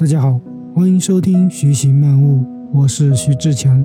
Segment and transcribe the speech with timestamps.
[0.00, 0.40] 大家好，
[0.74, 2.38] 欢迎收听《学习漫悟》，
[2.72, 3.84] 我是徐志强。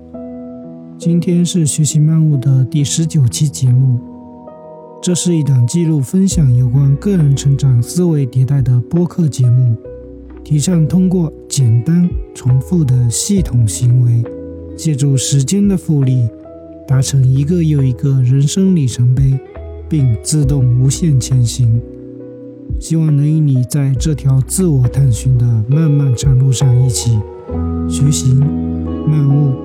[0.97, 3.99] 今天是《学习漫悟》的第十九期节目。
[5.01, 9.75] 这是一档记录分享有关个人成长、思维迭代的播客节目，
[10.41, 14.23] 提倡通过简单重复的系统行为，
[14.77, 16.29] 借助时间的复利，
[16.87, 19.37] 达成一个又一个人生里程碑，
[19.89, 21.77] 并自动无限前行。
[22.79, 27.19] 希望能与你在这条自我探寻的漫漫长路上一起
[27.89, 28.39] 徐行
[29.07, 29.55] 漫悟。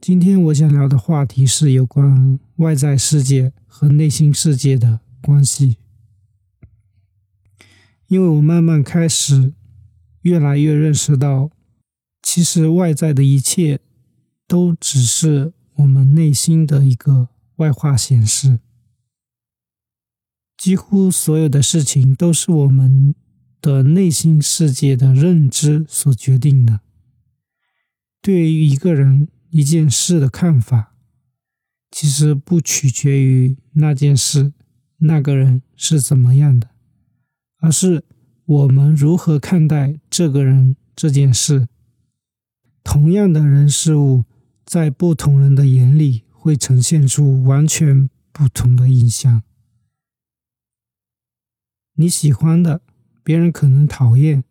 [0.00, 5.76] 今天我想聊的话题是有关外在世界和内心世界的关系，
[8.08, 9.52] 因为我慢慢开始
[10.22, 11.50] 越来越认识到。
[12.34, 13.78] 其实外在的一切，
[14.48, 18.58] 都只是我们内心的一个外化显示。
[20.56, 23.14] 几乎所有的事情都是我们
[23.60, 26.80] 的内心世界的认知所决定的。
[28.22, 30.94] 对于一个人、一件事的看法，
[31.90, 34.54] 其实不取决于那件事、
[34.96, 36.70] 那个人是怎么样的，
[37.58, 38.02] 而是
[38.46, 41.68] 我们如何看待这个人、这件事。
[42.84, 44.24] 同样的人事物，
[44.64, 49.42] 在不同人的眼里，会呈现出完全不同的印象。
[51.94, 52.80] 你喜欢的，
[53.22, 54.42] 别人可能讨厌；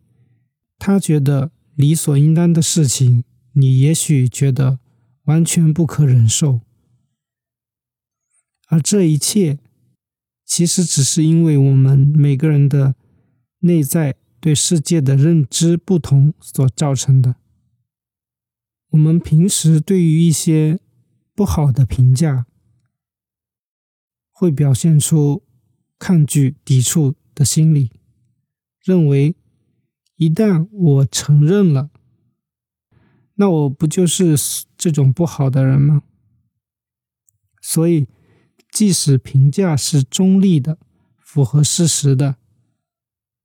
[0.78, 4.78] 他觉得理所应当的事情，你也许觉得
[5.24, 6.60] 完全不可忍受。
[8.68, 9.58] 而这一切，
[10.46, 12.94] 其实只是因为我们每个人的
[13.60, 17.36] 内在对世界的认知不同所造成的。
[18.92, 20.78] 我们平时对于一些
[21.34, 22.46] 不好的评价，
[24.30, 25.42] 会表现出
[25.98, 27.90] 抗拒、抵触的心理，
[28.84, 29.34] 认为
[30.16, 31.90] 一旦我承认了，
[33.36, 34.36] 那我不就是
[34.76, 36.02] 这种不好的人吗？
[37.62, 38.06] 所以，
[38.70, 40.76] 即使评价是中立的、
[41.18, 42.36] 符合事实的，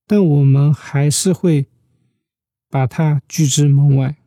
[0.05, 1.67] 但我们还是会
[2.69, 4.17] 把它拒之门外。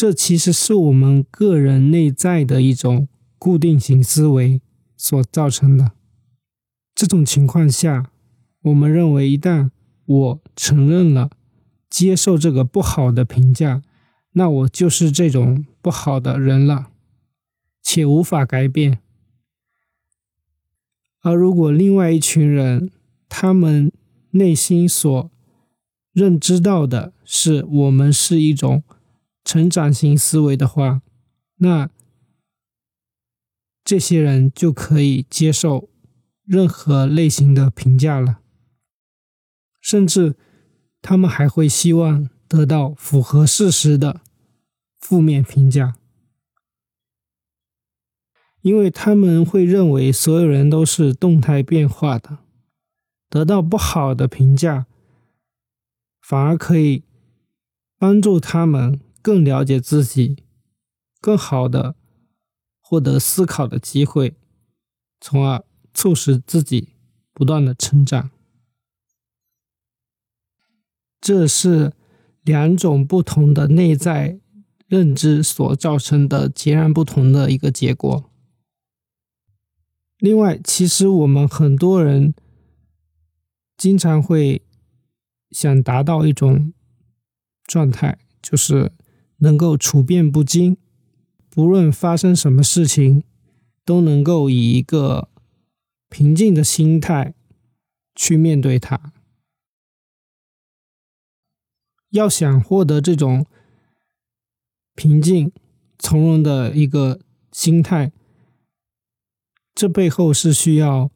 [0.00, 3.06] 这其实是我们个人内在的一种
[3.38, 4.62] 固定型思维
[4.96, 5.92] 所造成的。
[6.94, 8.10] 这种情况下，
[8.62, 9.68] 我们认为一旦
[10.06, 11.28] 我承认了、
[11.90, 13.82] 接受这个不好的评价，
[14.32, 16.86] 那我就是这种不好的人了，
[17.82, 19.00] 且无法改变。
[21.20, 22.90] 而如果另外一群人，
[23.28, 23.92] 他们
[24.30, 25.30] 内心所
[26.14, 28.82] 认知到的是我们是一种。
[29.50, 31.02] 成长型思维的话，
[31.56, 31.90] 那
[33.82, 35.90] 这些人就可以接受
[36.44, 38.42] 任何类型的评价了，
[39.80, 40.36] 甚至
[41.02, 44.20] 他们还会希望得到符合事实的
[45.00, 45.96] 负面评价，
[48.60, 52.38] 因为他们会认为所有人都是动态变化的，
[53.28, 54.86] 得到不好的评价
[56.20, 57.02] 反而可以
[57.98, 59.00] 帮助他们。
[59.22, 60.44] 更了解自己，
[61.20, 61.94] 更好的
[62.80, 64.34] 获得思考的机会，
[65.20, 66.94] 从而促使自己
[67.34, 68.30] 不断的成长。
[71.20, 71.92] 这是
[72.42, 74.40] 两种不同的内在
[74.86, 78.30] 认知所造成的截然不同的一个结果。
[80.18, 82.32] 另外，其实我们很多人
[83.76, 84.62] 经常会
[85.50, 86.72] 想达到一种
[87.66, 88.90] 状态，就是。
[89.40, 90.76] 能够处变不惊，
[91.50, 93.22] 不论发生什么事情，
[93.84, 95.28] 都能够以一个
[96.08, 97.34] 平静的心态
[98.14, 99.12] 去面对它。
[102.10, 103.46] 要想获得这种
[104.94, 105.52] 平静、
[105.98, 107.20] 从容的一个
[107.52, 108.12] 心态，
[109.74, 111.10] 这背后是需要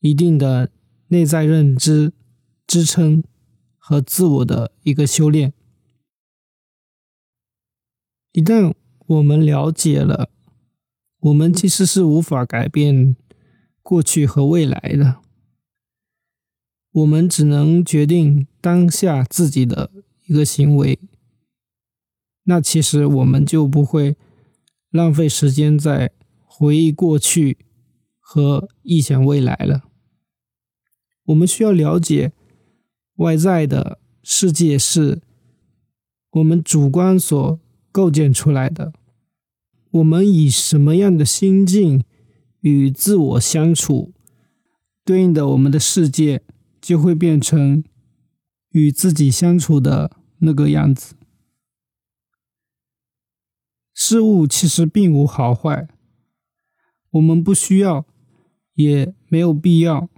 [0.00, 0.70] 一定的
[1.08, 2.12] 内在认知
[2.66, 3.22] 支撑
[3.76, 5.52] 和自我的一个修炼。
[8.36, 8.74] 一旦
[9.06, 10.28] 我们了解了，
[11.20, 13.16] 我们其实是无法改变
[13.82, 15.22] 过去和未来的，
[16.92, 19.90] 我们只能决定当下自己的
[20.26, 20.98] 一个行为。
[22.42, 24.18] 那其实我们就不会
[24.90, 26.12] 浪费时间在
[26.44, 27.56] 回忆过去
[28.20, 29.84] 和臆想未来了。
[31.24, 32.34] 我们需要了解
[33.14, 35.22] 外在的世界是
[36.32, 37.58] 我们主观所。
[37.96, 38.92] 构建出来的，
[39.90, 42.04] 我们以什么样的心境
[42.60, 44.12] 与自我相处，
[45.02, 46.42] 对应的我们的世界
[46.78, 47.82] 就会变成
[48.72, 51.14] 与自己相处的那个样子。
[53.94, 55.88] 事物其实并无好坏，
[57.12, 58.04] 我们不需要，
[58.74, 60.10] 也没有必要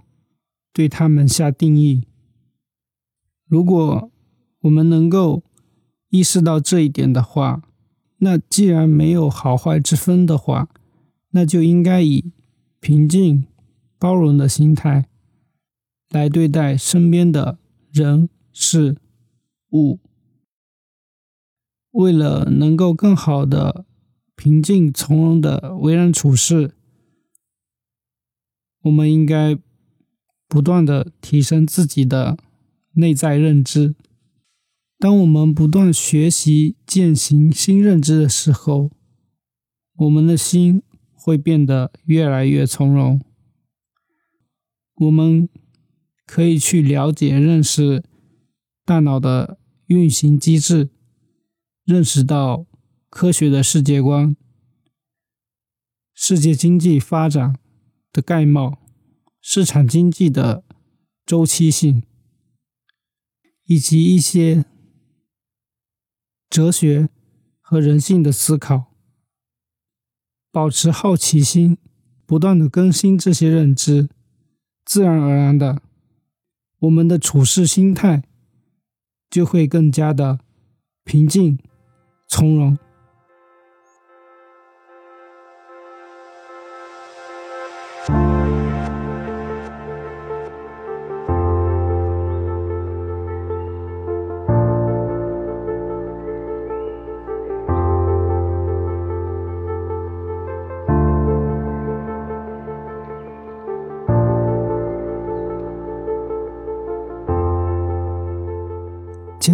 [0.73, 2.03] 对他们下定义。
[3.47, 4.11] 如果
[4.63, 5.45] 我们能够
[6.09, 7.63] 意识到这一点的话，
[8.19, 10.69] 那既然没有好坏之分的话，
[11.31, 12.31] 那就应该以
[12.79, 13.45] 平静、
[13.97, 15.09] 包容的心态
[16.09, 17.59] 来对待身边的
[17.91, 18.97] 人事
[19.71, 19.99] 物。
[21.91, 23.85] 为了能够更好的
[24.35, 26.75] 平静从容的为人处事，
[28.83, 29.57] 我们应该
[30.47, 32.37] 不断的提升自己的
[32.93, 33.95] 内在认知。
[35.01, 38.91] 当我们不断学习践行新认知的时候，
[39.95, 43.21] 我们的心会变得越来越从容。
[44.95, 45.47] 我们
[46.25, 48.03] 可以去了解、认识
[48.83, 50.89] 大脑的运行机制，
[51.85, 52.65] 认识到
[53.09, 54.35] 科学的世界观、
[56.13, 57.57] 世界经济发展
[58.11, 58.81] 的概貌、
[59.39, 60.65] 市场经济的
[61.25, 62.03] 周期性，
[63.63, 64.65] 以及一些。
[66.49, 67.09] 哲学
[67.61, 68.91] 和人性的思考，
[70.51, 71.77] 保持好奇心，
[72.25, 74.09] 不断的更新这些认知，
[74.83, 75.81] 自然而然的，
[76.79, 78.23] 我们的处事心态
[79.29, 80.39] 就会更加的
[81.03, 81.59] 平静
[82.27, 82.77] 从容。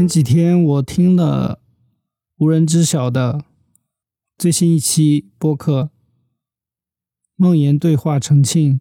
[0.07, 1.60] 几天我听了
[2.38, 3.44] 无人知晓的
[4.38, 5.84] 最新一期播客
[7.36, 8.75] 《梦言对话重庆》。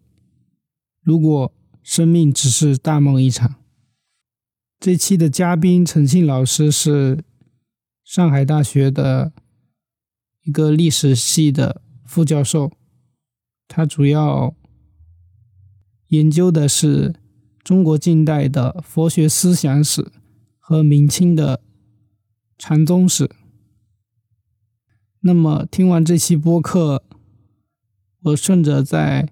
[1.00, 3.55] 如果生命只是大梦一场，
[4.81, 7.25] 这期的嘉宾陈庆老师是
[8.05, 9.32] 上海大学的
[10.43, 12.73] 一个历史系的副教授，
[13.69, 14.55] 他主要
[16.09, 17.15] 研究的是
[17.62, 20.11] 中国近代的佛学思想史。
[20.66, 21.61] 和明清的
[22.56, 23.31] 禅宗史。
[25.20, 27.05] 那么听完这期播客，
[28.22, 29.28] 我顺着在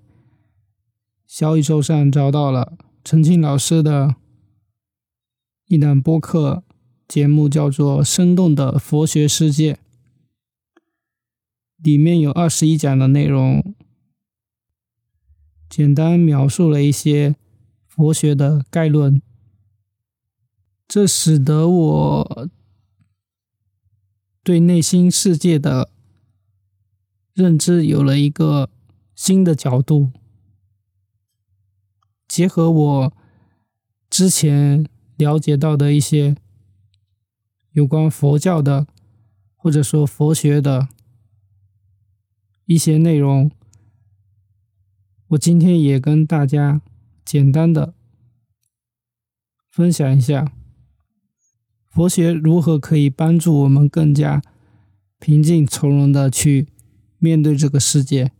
[1.26, 4.17] 小宇宙上找到了陈庆老师的
[5.69, 6.64] 一档播客
[7.08, 9.73] 节目，叫做《生动的佛学世界》，
[11.79, 13.75] 里面有二十一讲的内容，
[15.70, 17.34] 简单描述了一些
[17.87, 19.23] 佛学的概论。
[20.93, 22.50] 这使得我
[24.43, 25.91] 对内心世界的
[27.32, 28.69] 认知有了一个
[29.15, 30.11] 新的角度。
[32.29, 33.17] 结合我
[34.11, 36.37] 之前了解到的一些
[37.70, 38.87] 有关佛教的，
[39.56, 40.89] 或者说佛学的
[42.67, 43.51] 一些内容，
[45.29, 46.82] 我今天也跟大家
[47.25, 47.94] 简单的
[49.70, 50.53] 分享一下。
[51.93, 54.41] 佛学如何可以帮助我们更加
[55.19, 56.69] 平静从容的去
[57.19, 58.32] 面对这个世界？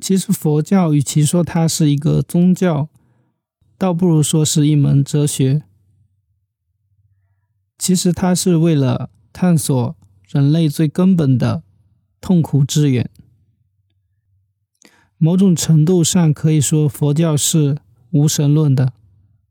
[0.00, 2.88] 其实佛教与其说它是一个宗教，
[3.76, 5.64] 倒不如说是一门哲学。
[7.76, 9.94] 其实它是为了探索
[10.26, 11.62] 人类最根本的
[12.22, 13.10] 痛苦之源。
[15.18, 17.76] 某种程度上可以说，佛教是
[18.12, 18.94] 无神论的。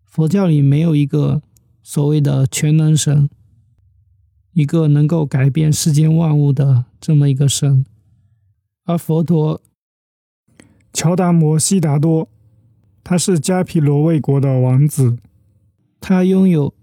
[0.03, 1.43] 佛教里没有一个。
[1.83, 3.29] 所谓的全能神，
[4.53, 7.85] 一个能够改变世间万物的这么一个神，
[8.85, 9.61] 而佛陀
[10.93, 12.29] 乔达摩悉达多，
[13.03, 15.17] 他是迦毗罗卫国的王子，
[15.99, 16.73] 他拥有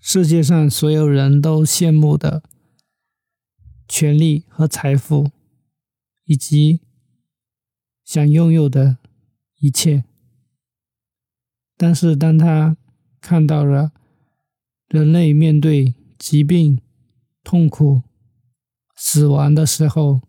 [0.00, 2.42] 世界上所有人都羡慕的
[3.86, 5.30] 权力和财富，
[6.24, 6.80] 以及
[8.04, 8.98] 想拥有的
[9.60, 10.04] 一切，
[11.76, 12.76] 但是当他
[13.24, 13.90] 看到了
[14.86, 16.78] 人类面对疾病、
[17.42, 18.02] 痛苦、
[18.94, 20.20] 死亡的时候，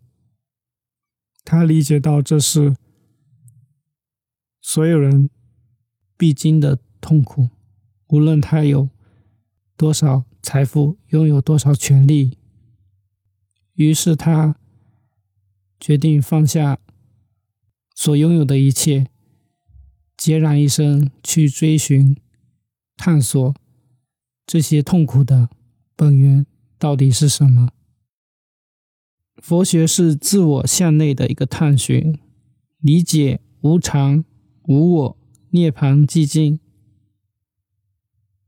[1.44, 2.74] 他理解到这是
[4.62, 5.28] 所有人
[6.16, 7.50] 必经的痛苦。
[8.06, 8.88] 无论他有
[9.76, 12.38] 多少财富，拥有多少权利，
[13.74, 14.56] 于是他
[15.78, 16.78] 决定放下
[17.94, 19.10] 所拥有的一切，
[20.16, 22.16] 孑然一身去追寻、
[22.96, 23.54] 探索
[24.46, 25.48] 这些痛苦的
[25.94, 26.46] 本源
[26.78, 27.70] 到底是什么。
[29.36, 32.18] 佛学是自我向内的一个探寻，
[32.78, 34.24] 理解无常、
[34.64, 35.18] 无我、
[35.50, 36.58] 涅槃寂静。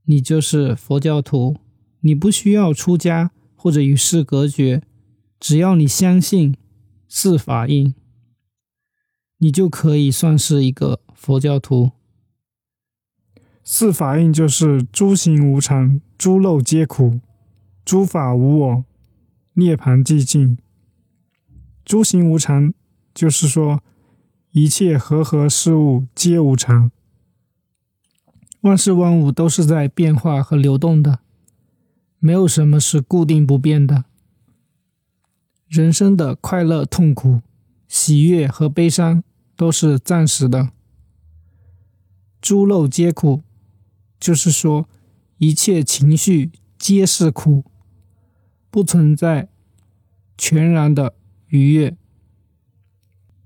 [0.05, 1.59] 你就是佛教徒，
[2.01, 4.83] 你不需要出家或者与世隔绝，
[5.39, 6.57] 只要你相信
[7.07, 7.95] 四法印，
[9.37, 11.93] 你就可以算是一个佛教徒。
[13.71, 17.21] 四法印就是诸行无常，诸漏皆苦，
[17.85, 18.85] 诸法无我，
[19.53, 20.57] 涅槃寂静。
[21.85, 22.73] 诸行无常，
[23.13, 23.83] 就是说
[24.53, 26.91] 一切和合事物皆无常。
[28.63, 31.19] 万事万物都是在变化和流动的，
[32.19, 34.07] 没有什么是固定不变的。
[35.67, 37.43] 人生的快乐、痛苦、
[37.87, 39.23] 喜悦和悲伤
[39.55, 40.71] 都是暂时的。
[42.41, 43.43] 诸漏皆苦，
[44.19, 44.89] 就是说
[45.39, 47.65] 一切情绪皆是苦，
[48.71, 49.49] 不存在
[50.37, 51.15] 全然的
[51.49, 51.97] 愉悦。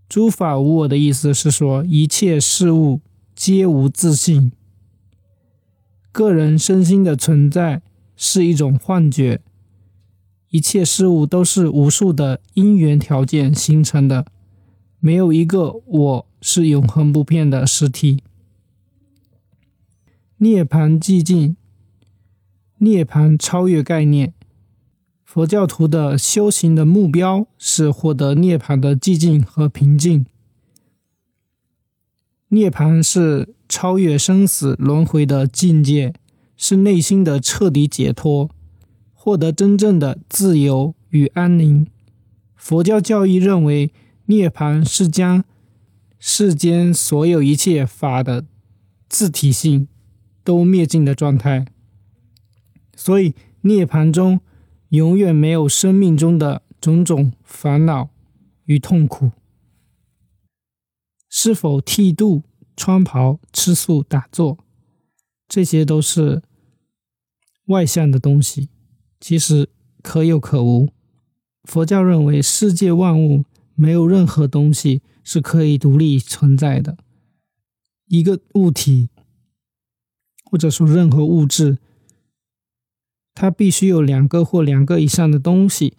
[0.08, 3.00] 诸法无我的意思是说，一切事物
[3.34, 4.52] 皆无自性。
[6.10, 7.80] 个人身心的存在
[8.14, 9.40] 是一种幻觉，
[10.50, 14.26] 一切事物都是无数的因缘条件形成的，
[15.00, 18.22] 没有一个我是永恒不变的实体。
[20.42, 21.56] 涅槃寂静，
[22.78, 24.34] 涅槃超越概念。
[25.22, 30.26] 佛教徒的修行的目标是获得涅槃的寂静和平静。
[32.48, 36.12] 涅槃是超越生死轮回的境界，
[36.56, 38.50] 是内心的彻底解脱，
[39.12, 41.86] 获得真正的自由与安宁。
[42.56, 43.92] 佛教教义认为，
[44.26, 45.44] 涅槃是将
[46.18, 48.44] 世间所有一切法的
[49.08, 49.86] 自体性
[50.44, 51.66] 都灭尽的状态，
[52.96, 54.40] 所以涅槃中
[54.88, 58.10] 永远没有生命中的种种烦恼
[58.64, 59.32] 与痛苦。
[61.28, 62.42] 是否剃度、
[62.76, 64.58] 穿袍、吃素、打坐，
[65.48, 66.42] 这些都是
[67.66, 68.68] 外向的东西，
[69.20, 69.70] 其实
[70.02, 70.90] 可有可无。
[71.64, 73.44] 佛教认为，世界万物
[73.74, 76.98] 没有任何东西是可以独立存在的。
[78.08, 79.08] 一个物体，
[80.52, 81.78] 或者说任何物质，
[83.32, 85.96] 它必须有两个或两个以上的东西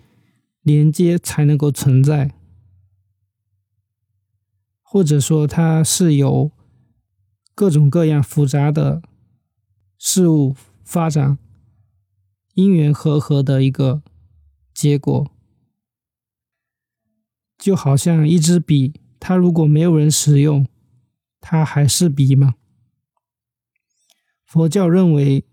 [0.62, 2.36] 连接才能够存在。
[4.84, 6.52] 或者说，它是由
[7.56, 9.02] 各种各样复杂的
[9.98, 11.40] 事物发展
[12.54, 14.04] 因缘和合的一个
[14.72, 15.32] 结果，
[17.58, 20.68] 就好像一支笔，它如果没有人使用，
[21.42, 22.54] 它还是笔吗？
[24.54, 25.44] 佛教认为，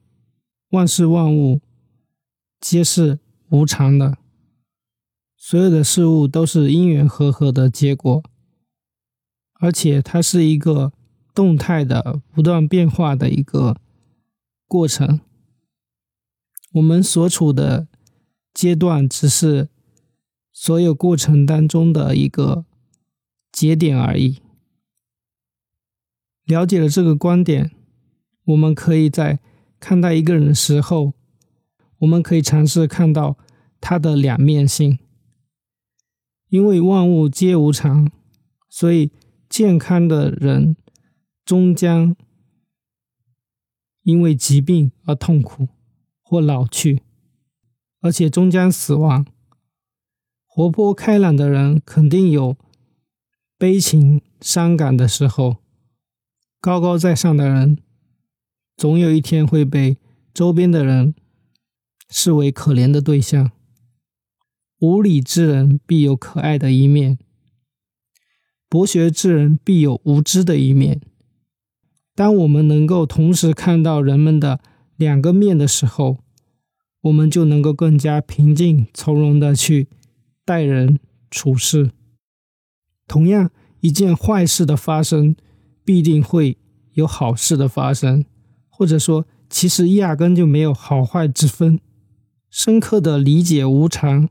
[0.72, 1.62] 万事万物
[2.60, 4.18] 皆是无常的，
[5.38, 8.22] 所有的事物都是因缘和合的结果。
[9.54, 10.92] 而且它是一个
[11.34, 13.80] 动态的、不断变化的一个
[14.68, 15.20] 过程。
[16.72, 17.88] 我们所处的
[18.52, 19.70] 阶段只是
[20.52, 22.66] 所有过程当中的一个
[23.50, 24.42] 节点而已。
[26.44, 27.74] 了解了这个观点，
[28.50, 29.38] 我们可以在
[29.78, 31.14] 看待一个人的时候，
[31.98, 33.36] 我们可以尝试看到
[33.80, 34.98] 他的两面性。
[36.48, 38.10] 因为万物皆无常，
[38.68, 39.10] 所以。
[39.50, 40.76] 健康的人
[41.44, 42.14] 终将
[44.04, 45.66] 因为疾病而痛苦
[46.22, 47.02] 或老去，
[48.00, 49.26] 而且终将死亡。
[50.46, 52.56] 活泼开朗的人肯定有
[53.58, 55.56] 悲情伤感的时候，
[56.60, 57.78] 高高在上的人
[58.80, 59.98] 总有一天会被
[60.32, 61.14] 周边的人
[62.08, 63.52] 视为可怜的对象。
[64.78, 67.18] 无理之人必有可爱的一面。
[68.70, 71.02] 博学之人必有无知的一面。
[72.14, 74.60] 当我们能够同时看到人们的
[74.96, 76.24] 两个面的时候，
[77.02, 79.88] 我们就能够更加平静从容的去
[80.46, 80.98] 待人
[81.30, 81.90] 处事。
[83.06, 85.36] 同样，一件坏事的发生，
[85.84, 86.56] 必定会
[86.94, 88.24] 有好事的发生，
[88.80, 91.80] 或者说，其实压根就没有好坏之分。
[92.48, 94.30] 深刻的理解无常，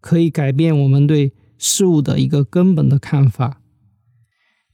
[0.00, 3.60] 可以改变我们对事物的一个根本的看法。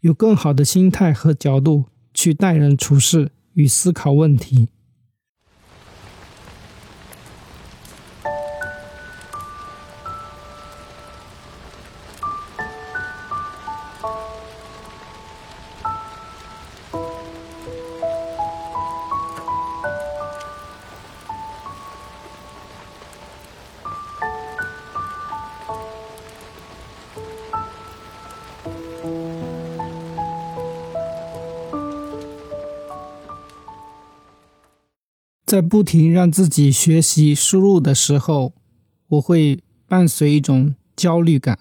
[0.02, 4.68] 有更好的心态和角度去待人处事与思考问题。
[35.48, 38.52] 在不停让自己学习输入的时候，
[39.06, 41.58] 我会伴随一种焦虑感。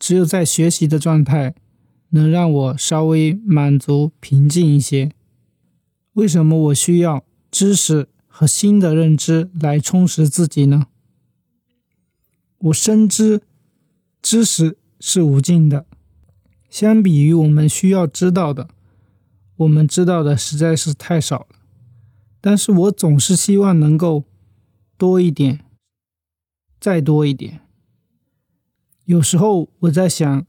[0.00, 1.54] 只有在学习的状态，
[2.08, 5.12] 能让我稍微满足、平静一些。
[6.14, 10.88] 为什么我需要知识和新的认知来充实自己呢？
[12.58, 13.42] 我深知
[14.20, 15.86] 知识是无尽的，
[16.68, 18.68] 相比于我们需要知道的，
[19.58, 21.53] 我们知道的实在是太少了。
[22.46, 24.24] 但是我总是希望能够
[24.98, 25.60] 多一点，
[26.78, 27.62] 再多一点。
[29.06, 30.46] 有时候我在想，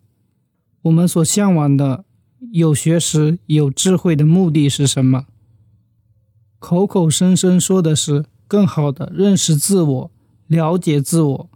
[0.81, 2.03] 我们所向往的
[2.51, 5.25] 有学识、有智慧的目的是什么？
[6.59, 10.11] 口口声声说的是更好的认识自我、
[10.47, 11.49] 了解自我。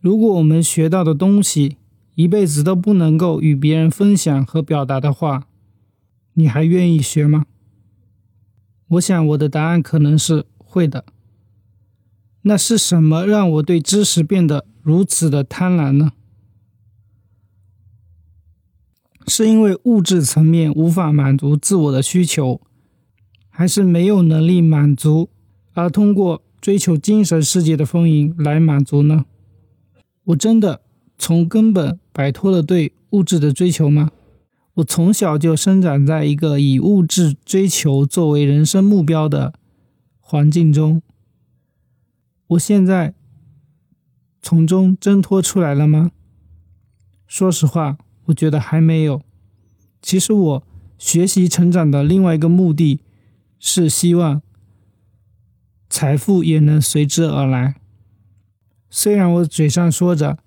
[0.00, 1.76] 如果我们学到的东西
[2.16, 5.46] 一辈子都不能够与别人分享和表达的话，
[6.34, 7.46] 你还愿意学吗？
[8.88, 11.04] 我想我的答案可能是会的。
[12.42, 16.12] 那是什么让我对知识变得如此的贪婪呢？
[19.26, 22.62] 是因为物质层面无法满足自我的需求，
[23.50, 25.28] 还是没有能力满足，
[25.74, 29.26] 而通过追求精神世界的丰盈来满足呢？
[30.24, 30.80] 我真的
[31.18, 34.10] 从根本摆脱了对物质的追求吗？
[34.78, 39.52] 我从小就生长在一个以物质追求作为人生目标的
[40.20, 41.02] 环境中。
[42.48, 43.14] 我现在
[44.40, 46.12] 从中挣脱出来了吗？
[47.26, 49.22] 说实话，我觉得还没有。
[50.00, 50.62] 其实我
[50.96, 53.00] 学习成长的另外一个目的，
[53.58, 54.40] 是希望
[55.90, 57.74] 财富也能随之而来。
[58.88, 60.38] 虽然我嘴上说着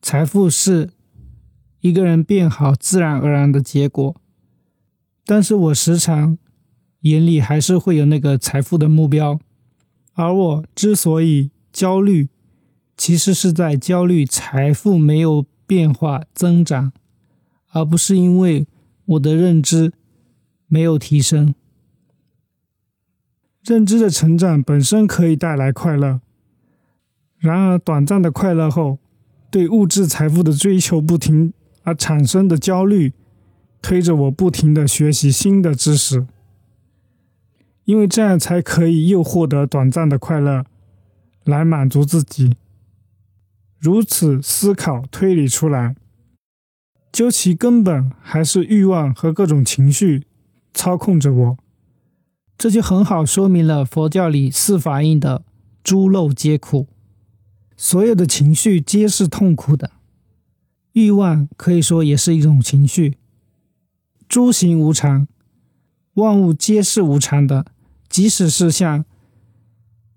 [0.00, 0.90] 财富是。
[1.84, 4.16] 一个人变好，自然而然的结果。
[5.26, 6.38] 但是我时常
[7.00, 9.38] 眼里还是会有那个财富的目标，
[10.14, 12.30] 而我之所以焦虑，
[12.96, 16.90] 其实是在焦虑财富没有变化增长，
[17.72, 18.66] 而不是因为
[19.04, 19.92] 我的认知
[20.66, 21.54] 没有提升。
[23.62, 26.22] 认知的成长本身可以带来快乐，
[27.36, 28.98] 然而短暂的快乐后，
[29.50, 31.52] 对物质财富的追求不停。
[31.84, 33.12] 而产生的焦虑，
[33.80, 36.26] 推着我不停的学习新的知识，
[37.84, 40.64] 因为这样才可以又获得短暂的快乐，
[41.44, 42.56] 来满足自己。
[43.78, 45.94] 如此思考推理出来，
[47.12, 50.24] 究其根本还是欲望和各种情绪
[50.72, 51.58] 操控着我。
[52.56, 55.44] 这就很好说明了佛教里四法印的
[55.84, 56.86] “诸漏皆苦”，
[57.76, 59.90] 所有的情绪皆是痛苦的。
[60.94, 63.18] 欲望可以说也是一种情绪。
[64.28, 65.26] 诸行无常，
[66.14, 67.66] 万物皆是无常的。
[68.08, 69.04] 即使是向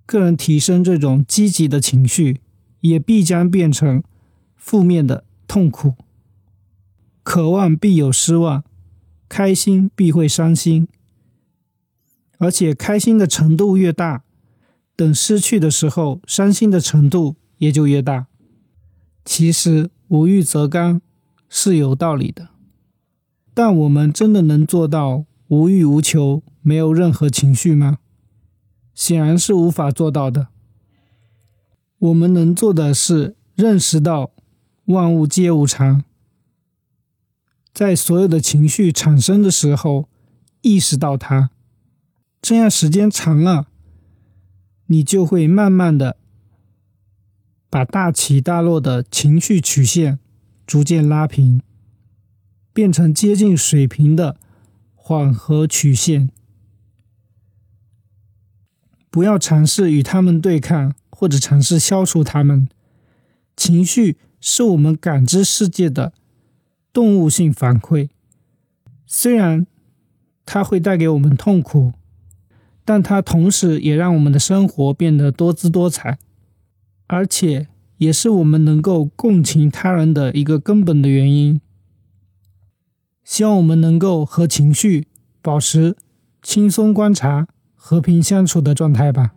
[0.06, 2.42] 个人提升这种积极的情绪，
[2.82, 4.04] 也必将变成
[4.56, 5.96] 负面的痛苦。
[7.24, 8.64] 渴望必有失望，
[9.28, 10.88] 开心必会伤心。
[12.38, 14.24] 而且开心的程度越大，
[14.96, 18.28] 等失去的时候，伤心的程度也就越大。
[19.26, 19.90] 其实。
[20.08, 21.02] 无欲则刚
[21.50, 22.50] 是有道理的，
[23.54, 27.98] 但我们真的能做到无欲无求、没有任何情绪吗？
[28.94, 30.48] 显然是无法做到的。
[32.00, 34.32] 我们能做的是认识到
[34.86, 36.04] 万物皆无常，
[37.74, 40.08] 在所有的情绪产生的时候
[40.62, 41.50] 意识到它，
[42.42, 43.68] 这样时间长了，
[44.86, 46.18] 你就会慢慢的。
[47.70, 50.20] 把大起大落的情绪曲线
[50.66, 51.62] 逐渐拉平，
[52.74, 54.38] 变成接近水平的
[54.96, 56.30] 缓和曲线。
[59.10, 62.68] 不要尝试与他们对抗，或者尝试消除他们。
[63.56, 66.14] 情绪是我们感知世界的
[66.94, 68.10] 动物性反馈，
[69.08, 69.66] 虽然
[70.46, 71.94] 它会带给我们痛苦，
[72.86, 76.20] 但它同时也让我们的生活变得多姿多彩。
[77.08, 77.68] 而且
[77.98, 81.60] 也是我们能够共情他人的一个根本的原因。
[83.24, 85.08] 希望我们能够和情绪
[85.42, 85.96] 保持
[86.42, 89.32] 轻松观察、和平相处的状态吧。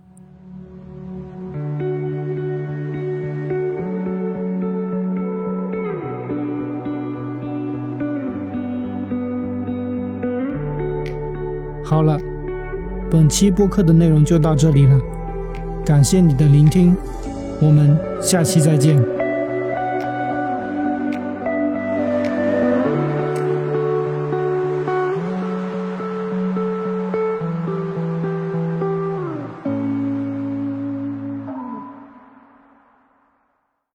[11.85, 12.17] 好了，
[13.11, 15.01] 本期播客的内容就到这里了，
[15.85, 16.97] 感谢你的聆听。
[17.61, 19.20] 我们下期再见。